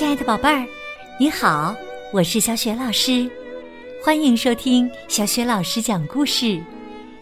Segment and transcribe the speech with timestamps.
[0.00, 0.66] 亲爱的宝贝儿，
[1.18, 1.76] 你好，
[2.10, 3.30] 我是小雪老师，
[4.02, 6.58] 欢迎收听小雪老师讲故事，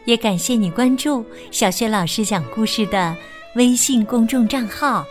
[0.04, 3.16] 也感谢你关注小雪老师讲故事的
[3.56, 5.04] 微信公众账号。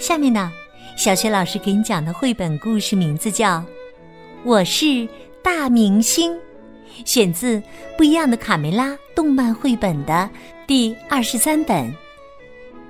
[0.00, 0.52] 下面呢，
[0.96, 3.58] 小雪老师给你讲的绘本故事名字叫
[4.42, 5.08] 《我是
[5.40, 6.32] 大明星》，
[7.04, 7.60] 选自
[7.96, 10.28] 《不一样的卡梅拉》动漫绘本的
[10.66, 11.88] 第二十三本。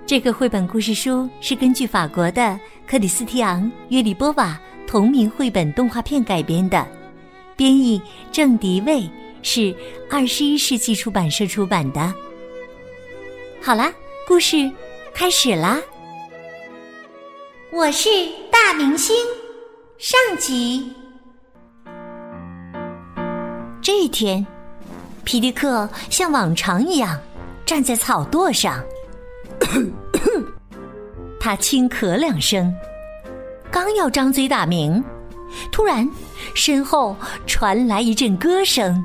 [0.07, 6.87] 这个绘本故事书是根据法国的克里斯蒂昂·约里波瓦同名绘本动画片改编的，
[7.55, 8.01] 编译
[8.33, 9.06] 郑迪卫，
[9.42, 9.77] 是
[10.10, 12.15] 二十一世纪出版社出版的。
[13.60, 13.93] 好啦，
[14.27, 14.73] 故事
[15.12, 15.79] 开始啦！
[17.70, 18.09] 我是
[18.51, 19.15] 大明星，
[19.98, 20.91] 上集。
[23.82, 24.46] 这一天，
[25.24, 27.20] 皮迪克像往常一样
[27.66, 28.82] 站在草垛上。
[31.48, 32.77] 他轻咳两声，
[33.71, 35.02] 刚要张嘴打鸣，
[35.73, 36.07] 突然
[36.54, 39.02] 身后传来一阵歌声：“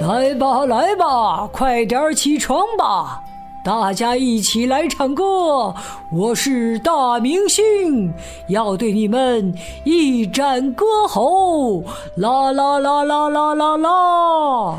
[0.00, 3.20] 来吧，来吧，快点起床吧，
[3.62, 5.74] 大家一起来唱歌！
[6.10, 8.10] 我是大明星，
[8.48, 11.84] 要对你们一展歌喉！
[12.16, 14.76] 啦啦啦啦啦啦啦！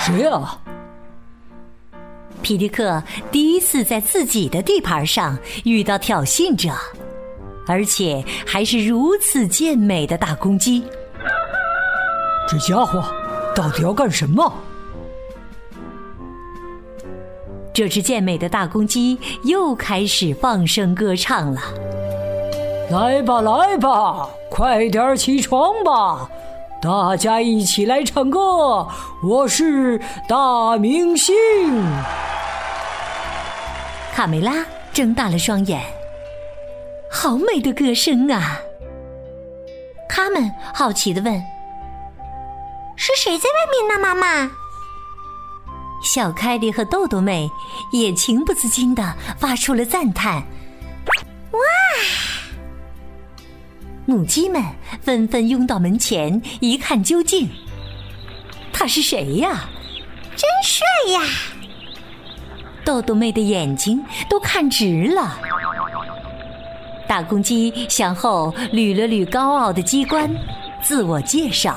[0.00, 0.58] 谁呀？”
[2.46, 3.02] 皮迪克
[3.32, 6.70] 第一次在自己的地盘上遇到挑衅者，
[7.66, 10.84] 而且还是如此健美的大公鸡。
[12.48, 13.02] 这家伙
[13.52, 14.52] 到底要干什么？
[17.74, 21.60] 这只健美的大公鸡又开始放声歌唱了
[22.92, 26.30] ：“来吧，来吧，快点起床吧！”
[26.80, 28.86] 大家一起来唱歌，
[29.24, 31.34] 我是大明星。
[34.16, 34.64] 卡梅拉
[34.94, 35.78] 睁大了双眼，
[37.10, 38.58] 好美的歌声啊！
[40.08, 41.34] 他们好奇的问
[42.96, 44.50] ：“是谁在外面呢？”妈妈，
[46.02, 47.46] 小凯莉和豆豆妹
[47.92, 50.42] 也情不自禁的发出了赞叹
[51.52, 51.60] ：“哇！”
[54.06, 54.64] 母鸡们
[55.02, 57.50] 纷纷拥到门前一看究竟，
[58.72, 59.68] 他是谁呀？
[60.34, 61.20] 真帅呀！
[62.86, 65.36] 豆豆妹的眼睛都看直了。
[67.08, 70.30] 大公鸡向后捋了捋高傲的鸡冠，
[70.80, 71.76] 自我介绍：“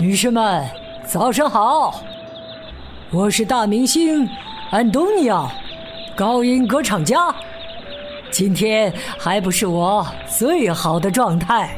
[0.00, 0.68] 女士们，
[1.06, 2.02] 早上好！
[3.12, 4.28] 我是大明星
[4.72, 5.48] 安东尼奥，
[6.16, 7.16] 高音歌唱家。”
[8.32, 11.70] 今天还不是我最好的状态。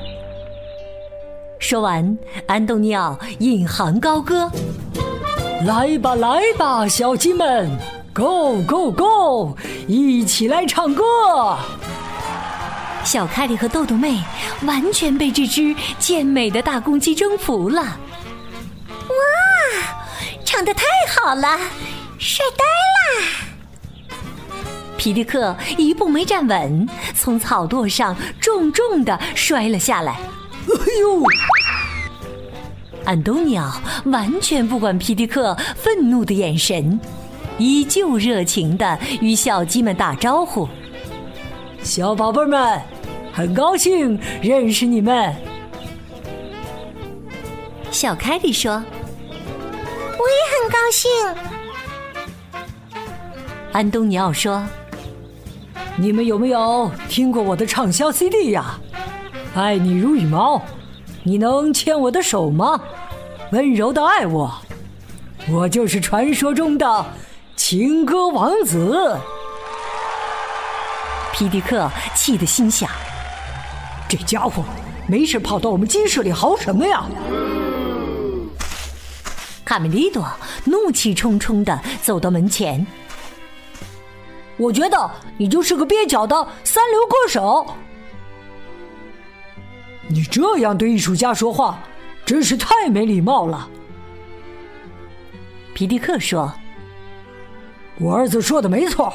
[1.58, 4.50] 说完，安东尼奥引吭高歌
[5.66, 7.68] ：“来吧，来吧，小鸡们
[8.14, 9.56] ，Go Go Go，
[9.88, 11.02] 一起来唱歌！”
[13.04, 14.22] 小凯莉和豆豆妹
[14.62, 17.82] 完全被这只健美的大公鸡征服了。
[17.82, 19.16] 哇，
[20.44, 21.58] 唱的太好了，
[22.18, 24.16] 帅呆啦！
[24.96, 30.12] 皮迪克一步没站稳，从草垛上重重的摔了下来。
[30.12, 30.20] 哎
[31.00, 31.20] 呦！
[33.08, 33.72] 安东尼奥
[34.04, 37.00] 完全不管皮迪克愤怒的眼神，
[37.56, 40.68] 依旧热情的与小鸡们打招呼
[41.82, 42.78] ：“小宝贝们，
[43.32, 45.34] 很高兴认识你们。”
[47.90, 51.10] 小凯莉说：“我也很高兴。”
[53.72, 54.62] 安东尼奥说。
[55.96, 58.78] 你们有没有听过我的畅销 CD 呀？
[59.54, 60.62] 爱你如羽毛，
[61.24, 62.80] 你能牵我的手吗？
[63.50, 64.52] 温柔的爱我，
[65.50, 67.06] 我就是传说中的
[67.56, 69.18] 情歌王子。
[71.32, 72.90] 皮迪克气得心想：
[74.06, 74.62] 这家伙
[75.06, 77.04] 没事跑到我们鸡舍里嚎什么呀？
[79.64, 80.26] 卡梅利多
[80.64, 82.86] 怒气冲冲的走到门前。
[84.58, 87.66] 我觉得你就是个蹩脚的三流歌手。
[90.08, 91.78] 你这样对艺术家说话，
[92.28, 93.66] 真是太没礼貌了。
[95.72, 96.52] 皮迪克说
[97.98, 99.10] ：“我儿子说的没错，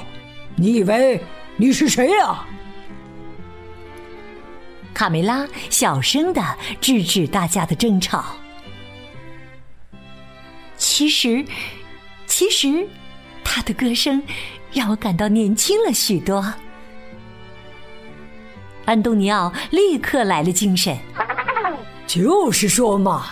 [0.56, 1.22] 你以为
[1.56, 2.44] 你是谁呀？”
[4.96, 6.44] 卡梅拉小声的
[6.82, 8.26] 制止大家的争吵。
[10.76, 11.46] 其实，
[12.26, 12.88] 其实，
[13.44, 14.24] 他的歌声。
[14.74, 16.44] 让我感到年轻了许多。
[18.86, 20.98] 安东尼奥立刻来了精神，
[22.06, 23.26] 就是说嘛，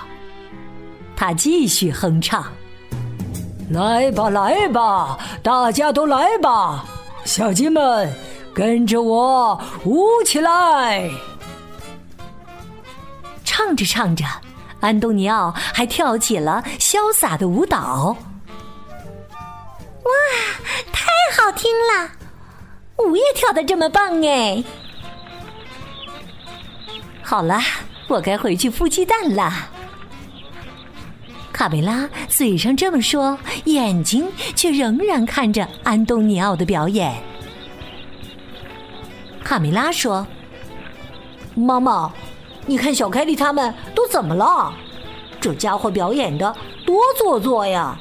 [1.15, 2.45] 他继续哼唱
[3.69, 6.85] ：“来吧，来吧，大家都来吧，
[7.25, 8.12] 小鸡们，
[8.53, 11.09] 跟着我舞起来！
[13.44, 14.25] 唱着唱着，
[14.79, 18.15] 安东尼奥还跳起了潇洒的舞蹈。
[20.03, 20.12] 哇，
[20.91, 22.09] 太好听了！
[22.97, 24.63] 舞也跳得这么棒哎！
[27.21, 27.59] 好了，
[28.12, 29.50] 我该回去孵鸡蛋了。
[31.54, 37.16] 卡梅拉嘴上这么说，眼睛却仍然看着安东尼奥的表演。
[39.42, 40.28] 卡梅拉说
[41.56, 42.12] ：“妈妈，
[42.66, 44.74] 你看小凯莉他们都怎么了？
[45.40, 46.54] 这家伙表演的
[46.86, 47.98] 多做作呀！”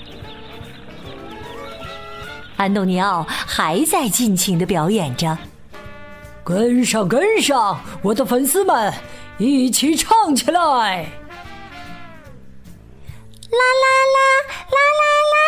[2.58, 5.38] 安东尼奥还在尽情的表演着。
[6.42, 8.92] 跟上，跟上，我的粉丝们！
[9.40, 10.60] 一起唱起来！
[10.60, 10.60] 啦
[13.50, 14.20] 啦啦
[14.68, 15.02] 啦啦
[15.32, 15.40] 啦！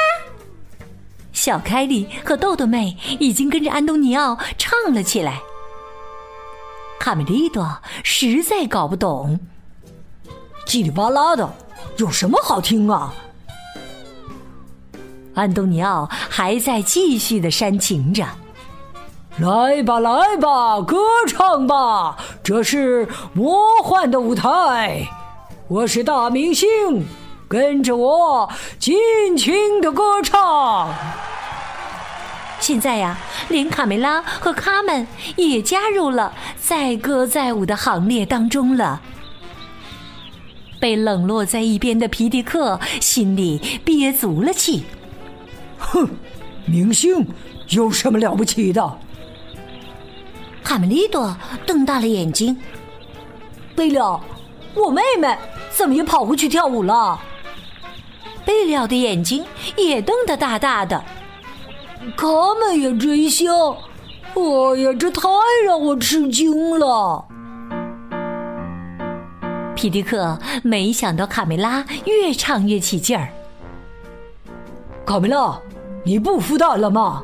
[1.34, 5.42] 小凯莉和豆豆妹已经跟着安东尼奥唱了起来。
[6.98, 9.38] 卡梅利多实在搞不懂，
[10.66, 11.54] 叽里哇啦的，
[11.98, 13.12] 有什么好听啊？
[15.34, 18.26] 安东尼奥还在继续的煽情着。
[19.38, 22.18] 来吧，来吧，歌唱吧！
[22.42, 25.08] 这是魔幻的舞台，
[25.68, 26.68] 我是大明星，
[27.48, 28.94] 跟着我尽
[29.34, 30.94] 情的歌唱。
[32.60, 33.16] 现在呀，
[33.48, 35.06] 连卡梅拉和卡门
[35.36, 39.00] 也加入了载歌载舞的行列当中了。
[40.78, 44.84] 被冷落在一边的皮迪克心里憋足了气，
[45.78, 46.06] 哼，
[46.66, 47.26] 明星
[47.70, 48.98] 有什么了不起的？
[50.62, 51.36] 卡梅利多
[51.66, 52.56] 瞪大了眼睛。
[53.74, 54.20] 贝了，
[54.74, 55.36] 我妹妹
[55.70, 57.18] 怎么也跑回去跳舞了？
[58.44, 59.44] 贝了的眼睛
[59.76, 61.02] 也瞪得大大的。
[62.16, 62.26] 卡
[62.60, 63.54] 门也真香！
[64.34, 65.28] 哎呀，这太
[65.64, 67.24] 让我吃惊了。
[69.74, 73.28] 皮迪克没想到卡梅拉越唱越起劲儿。
[75.06, 75.58] 卡梅拉，
[76.04, 77.22] 你不孵蛋了吗？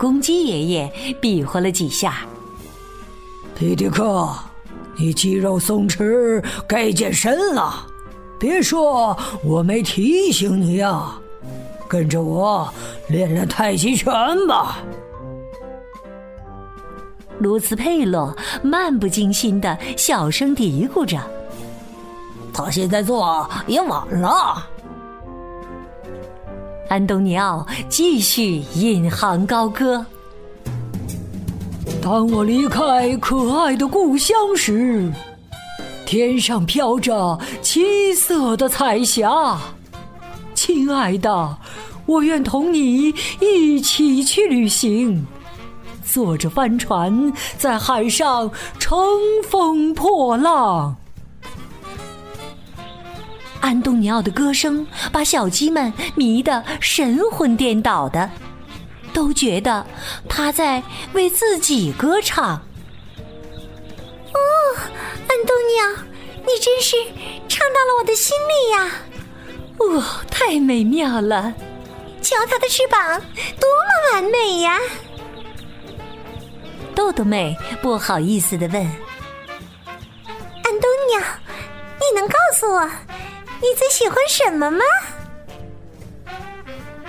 [0.00, 2.20] 公鸡爷爷比划了几下。
[3.54, 4.26] 皮迪克，
[4.96, 7.86] 你肌肉松弛，该健身了。
[8.38, 9.14] 别说
[9.44, 11.12] 我没提醒你呀，
[11.86, 12.66] 跟着我
[13.08, 14.10] 练练太极拳
[14.48, 14.78] 吧。
[17.38, 21.18] 卢茨佩洛漫不经心的小声嘀咕着
[22.54, 24.66] ：“他现在做也晚了。”
[26.90, 30.04] 安东尼奥继续引吭高歌
[32.02, 35.08] ：“当我离开可爱的故乡时，
[36.04, 39.56] 天上飘着七色的彩霞。
[40.52, 41.56] 亲爱的，
[42.06, 45.24] 我愿同你一起去旅行，
[46.04, 48.50] 坐着帆船在海上
[48.80, 48.98] 乘
[49.48, 50.96] 风破浪。”
[53.60, 58.30] 安东尼奥的歌声把小鸡们迷得神魂颠倒的，
[59.12, 59.86] 都觉得
[60.28, 62.54] 他在为自己歌唱。
[64.32, 64.38] 哦，
[65.28, 66.02] 安东尼奥，
[66.40, 66.96] 你真是
[67.48, 68.90] 唱到了我的心里呀！
[69.78, 71.52] 哦，太美妙了！
[72.22, 73.20] 瞧它的翅膀，
[73.58, 74.78] 多么完美呀！
[76.94, 81.22] 豆豆妹不好意思的问：“安东尼奥，
[81.98, 82.90] 你能告诉我？”
[83.60, 84.84] 你最喜欢什么吗？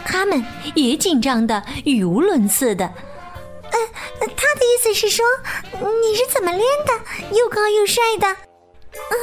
[0.06, 0.44] 他们
[0.76, 2.86] 也紧张的语无伦次的。
[2.86, 3.80] 呃，
[4.20, 5.26] 他的意思是说，
[5.74, 6.94] 你是怎么练的？
[7.36, 8.28] 又高又帅的。
[8.28, 9.14] 嗯，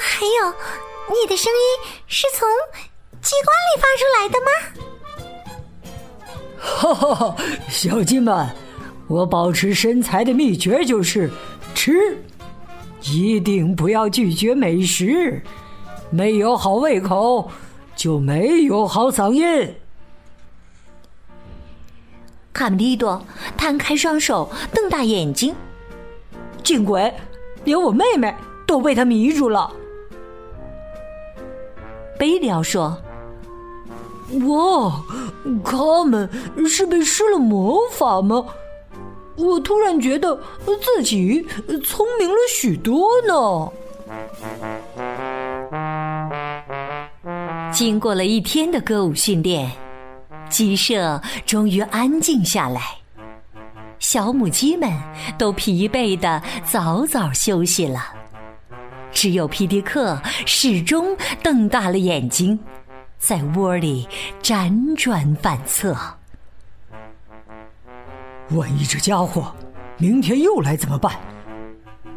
[0.00, 0.54] 还有，
[1.08, 1.60] 你的声音
[2.06, 2.48] 是从
[3.20, 4.50] 机关里发出来的吗？
[6.62, 7.36] 哈哈哈，
[7.68, 8.48] 小鸡们，
[9.08, 11.28] 我保持身材的秘诀就是
[11.74, 12.16] 吃，
[13.02, 15.42] 一定不要拒绝美食。
[16.10, 17.50] 没有好胃口，
[17.94, 19.74] 就没有好嗓音。
[22.52, 23.22] 卡梅利多
[23.56, 25.54] 摊开双手，瞪大眼睛。
[26.62, 27.12] 见鬼！
[27.64, 28.34] 连我妹妹
[28.66, 29.70] 都被他迷住了。
[32.18, 32.98] 贝利奥说
[34.46, 35.02] ：“哇，
[35.64, 36.28] 他们
[36.68, 38.46] 是被施了魔法吗？
[39.36, 41.46] 我突然觉得自己
[41.84, 43.72] 聪明了许多呢。”
[47.80, 49.72] 经过了一天的歌舞训练，
[50.50, 52.82] 鸡舍终于安静下来。
[53.98, 54.92] 小母鸡们
[55.38, 58.04] 都疲惫的早早休息了，
[59.10, 62.58] 只有皮迪克始终瞪大了眼睛，
[63.16, 64.06] 在窝里
[64.42, 65.96] 辗转反侧。
[68.50, 69.54] 万一这家伙
[69.96, 71.18] 明天又来怎么办？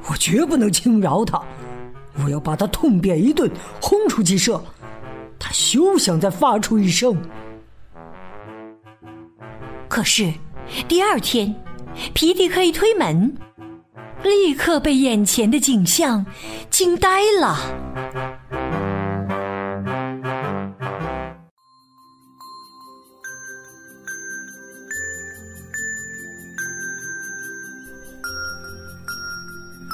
[0.09, 1.41] 我绝不能轻饶他，
[2.21, 3.49] 我要把他痛扁一顿，
[3.81, 4.61] 轰出鸡舍，
[5.43, 7.21] 他休想再发出一声。
[9.89, 10.33] 可是
[10.87, 11.53] 第二天，
[12.13, 13.35] 皮迪克一推门，
[14.23, 16.25] 立刻被眼前的景象
[16.69, 17.57] 惊呆了。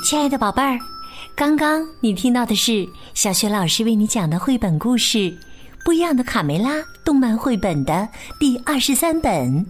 [0.06, 0.80] 亲爱的宝贝儿，
[1.40, 5.18] 刚刚你听到的是小雪老师为你讲的绘本故事
[5.86, 8.06] 《不一样的卡梅拉》动漫绘本的
[8.38, 9.66] 第二十三本。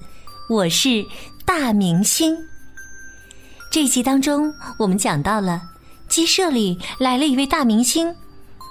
[0.49, 1.05] 我是
[1.45, 2.35] 大明星。
[3.71, 5.61] 这集当中，我们讲到了
[6.07, 8.15] 鸡舍里来了一位大明星，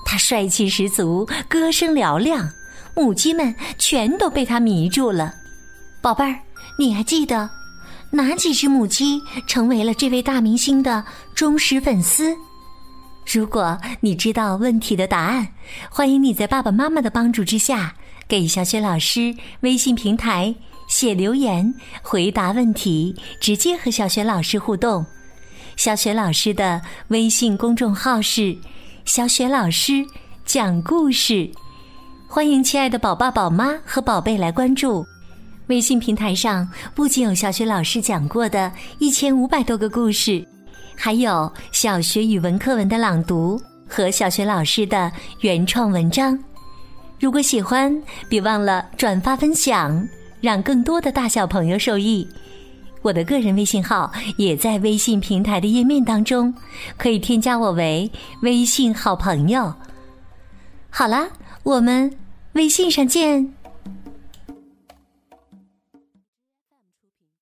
[0.04, 2.50] 他帅气十足，歌声嘹亮，
[2.96, 5.32] 母鸡们全都被他迷住了。
[6.02, 6.36] 宝贝儿，
[6.76, 7.48] 你还记得？
[8.10, 11.04] 哪几只母鸡成为了这位大明星的
[11.36, 12.36] 忠实粉丝？
[13.30, 15.48] 如果你知道问题的答案，
[15.90, 17.94] 欢迎你在爸爸妈妈的帮助之下，
[18.26, 20.54] 给小雪老师微信平台
[20.88, 25.04] 写留言回答问题，直接和小雪老师互动。
[25.76, 28.56] 小雪老师的微信公众号是
[29.04, 30.02] “小雪老师
[30.46, 31.50] 讲故事”，
[32.26, 35.06] 欢迎亲爱的宝爸宝妈和宝贝来关注。
[35.66, 40.42] 微信平台上不仅有小雪老师讲过的一千五百多个故事，
[41.00, 46.36] 还有小学语文课文的朗读和小学老师的原创文章。
[47.20, 47.96] 如果喜欢，
[48.28, 50.06] 别忘了转发分享，
[50.40, 52.26] 让更多的大小朋友受益。
[53.00, 56.52] 我的个人微信号也在微信平台的页面当中，
[56.96, 58.10] 可以添加我为
[58.42, 59.72] 微信好朋友。
[60.90, 61.28] 好了，
[61.62, 62.12] 我们
[62.54, 63.54] 微信上见。